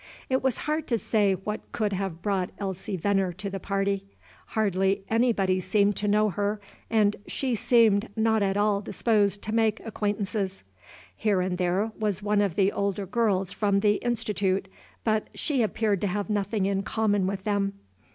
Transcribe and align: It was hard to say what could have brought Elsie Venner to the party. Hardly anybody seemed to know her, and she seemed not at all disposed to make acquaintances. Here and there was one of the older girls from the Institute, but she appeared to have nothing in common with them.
It 0.31 0.41
was 0.41 0.57
hard 0.65 0.87
to 0.87 0.97
say 0.97 1.33
what 1.35 1.71
could 1.73 1.93
have 1.93 2.23
brought 2.23 2.49
Elsie 2.57 2.97
Venner 2.97 3.31
to 3.33 3.51
the 3.51 3.59
party. 3.59 4.05
Hardly 4.47 5.03
anybody 5.11 5.59
seemed 5.59 5.95
to 5.97 6.07
know 6.07 6.29
her, 6.29 6.59
and 6.89 7.17
she 7.27 7.53
seemed 7.53 8.09
not 8.15 8.41
at 8.41 8.57
all 8.57 8.81
disposed 8.81 9.43
to 9.43 9.51
make 9.53 9.79
acquaintances. 9.85 10.63
Here 11.15 11.39
and 11.39 11.59
there 11.59 11.91
was 11.99 12.23
one 12.23 12.41
of 12.41 12.55
the 12.55 12.71
older 12.71 13.05
girls 13.05 13.51
from 13.51 13.81
the 13.81 13.97
Institute, 13.97 14.67
but 15.03 15.27
she 15.35 15.61
appeared 15.61 16.01
to 16.01 16.07
have 16.07 16.31
nothing 16.31 16.65
in 16.65 16.81
common 16.81 17.27
with 17.27 17.43
them. 17.43 17.73